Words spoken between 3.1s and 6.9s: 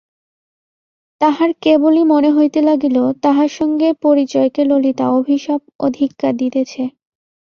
তাহার সঙ্গে পরিচয়কে ললিতা অভিশাপ ও ধিক্কার দিতেছে।